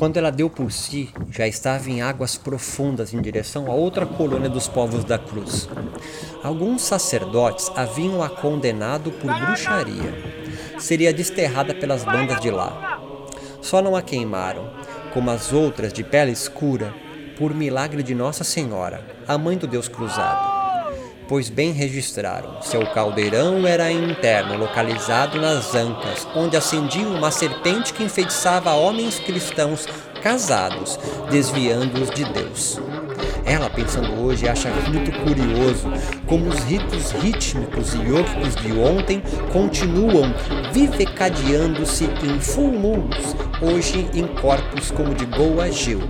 [0.00, 4.48] Quando ela deu por si, já estava em águas profundas em direção a outra colônia
[4.48, 5.68] dos povos da cruz.
[6.42, 10.14] Alguns sacerdotes haviam a condenado por bruxaria.
[10.78, 12.98] Seria desterrada pelas bandas de lá.
[13.60, 14.72] Só não a queimaram,
[15.12, 16.94] como as outras de pele escura,
[17.36, 20.59] por milagre de Nossa Senhora, a mãe do Deus cruzado
[21.30, 22.60] pois bem registraram.
[22.60, 29.86] Seu caldeirão era interno, localizado nas ancas, onde acendia uma serpente que enfeitiçava homens cristãos
[30.20, 30.98] casados,
[31.30, 32.80] desviando-os de Deus.
[33.46, 35.88] Ela, pensando hoje, acha muito curioso
[36.26, 39.22] como os ritos rítmicos e yogicos de ontem
[39.52, 40.34] continuam
[40.72, 46.00] vivecadeando-se em full moons, hoje em corpos como de Goa Gil.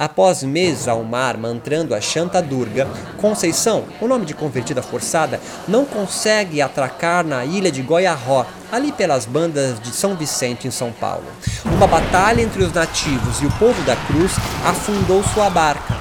[0.00, 5.84] Após meses ao mar mantrando a Shanta Durga, Conceição, o nome de convertida forçada, não
[5.84, 11.26] consegue atracar na ilha de Goiaró, ali pelas bandas de São Vicente, em São Paulo.
[11.66, 14.32] Uma batalha entre os nativos e o povo da Cruz
[14.64, 16.00] afundou sua barca.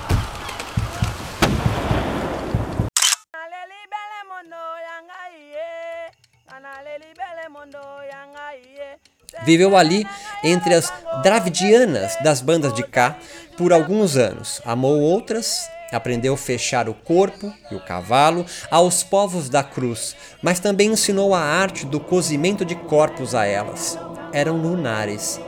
[9.44, 10.06] Viveu ali
[10.44, 10.92] entre as
[11.24, 13.18] Dravidianas das bandas de cá
[13.58, 14.62] por alguns anos.
[14.66, 20.60] Amou outras, aprendeu a fechar o corpo e o cavalo aos povos da cruz, mas
[20.60, 23.98] também ensinou a arte do cozimento de corpos a elas.
[24.32, 25.40] Eram lunares.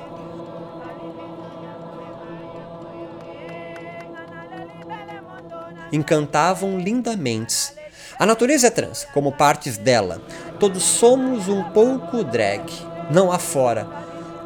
[5.92, 7.74] Encantavam lindamente.
[8.18, 10.22] A natureza é trans, como partes dela.
[10.60, 12.64] Todos somos um pouco drag,
[13.12, 13.88] não há fora.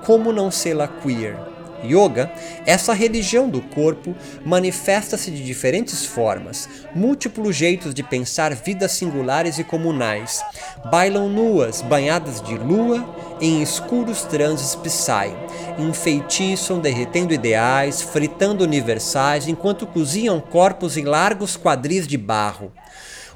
[0.05, 1.38] Como não ser la queer?
[1.83, 2.31] Yoga,
[2.66, 9.63] essa religião do corpo, manifesta-se de diferentes formas, múltiplos jeitos de pensar vidas singulares e
[9.63, 10.44] comunais.
[10.89, 13.07] Bailam nuas, banhadas de lua,
[13.39, 15.31] em escuros transes psy.
[15.77, 22.72] Enfeitiçam, derretendo ideais, fritando universais, enquanto cozinham corpos em largos quadris de barro.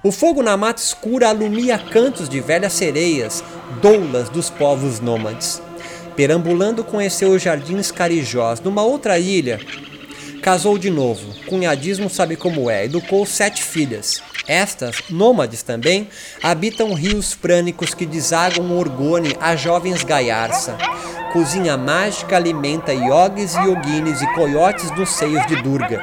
[0.01, 3.43] O fogo na mata escura alumia cantos de velhas sereias,
[3.81, 5.61] doulas dos povos nômades.
[6.15, 9.59] Perambulando conheceu os jardins carijós numa outra ilha.
[10.41, 14.23] Casou de novo, cunhadismo sabe como é, educou sete filhas.
[14.47, 16.07] Estas, nômades também,
[16.41, 20.77] habitam rios prânicos que desagam orgone a jovens gaiarça.
[21.33, 26.01] Cozinha mágica alimenta iogues e yoguines e coiotes nos seios de Durga.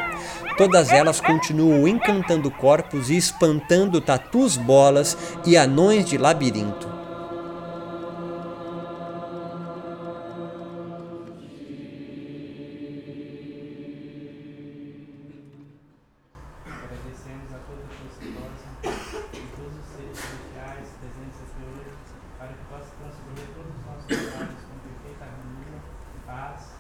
[0.57, 6.89] Todas elas continuam encantando corpos e espantando tatus bolas e anões de labirinto.
[22.39, 25.81] Para que possa transcorrer todos os nossos trabalhos com perfeita harmonia
[26.27, 26.77] paz,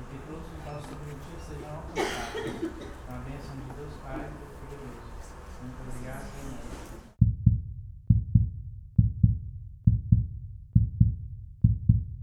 [0.00, 1.05] e que todos os nossos
[1.66, 5.26] não bênção de Deus Pai e do Filho Deus.
[5.62, 6.95] Muito obrigado, Senhor.